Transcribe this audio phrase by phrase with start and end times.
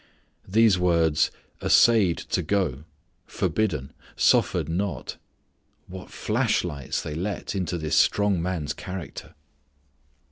[0.47, 1.29] These words,
[1.61, 2.85] "assayed to go,"
[3.27, 5.17] "forbidden," "suffered not"
[5.85, 9.35] what flashlights they let into this strong man's character.